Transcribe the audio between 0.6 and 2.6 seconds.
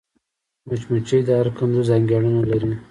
مچمچۍ د هر کندو ځانګړېندنه